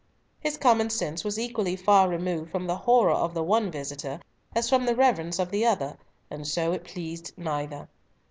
His 0.39 0.57
common 0.57 0.89
sense 0.89 1.23
was 1.23 1.37
equally 1.37 1.75
far 1.75 2.09
removed 2.09 2.49
from 2.49 2.65
the 2.65 2.75
horror 2.75 3.11
of 3.13 3.35
the 3.35 3.43
one 3.43 3.69
visitor 3.69 4.19
as 4.55 4.67
from 4.67 4.87
the 4.87 4.95
reverence 4.95 5.37
of 5.37 5.51
the 5.51 5.63
other, 5.63 5.95
and 6.27 6.47
so 6.47 6.71
it 6.73 6.83
pleased 6.85 7.33
neither. 7.37 7.87